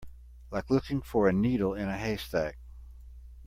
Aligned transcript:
Like 0.49 0.71
looking 0.71 1.03
for 1.03 1.27
a 1.27 1.31
needle 1.31 1.75
in 1.75 1.87
a 1.87 1.95
haystack. 1.95 2.57